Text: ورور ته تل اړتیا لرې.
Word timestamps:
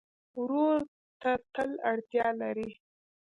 ورور 0.41 0.77
ته 1.21 1.31
تل 1.53 1.69
اړتیا 1.91 2.27
لرې. 2.41 2.69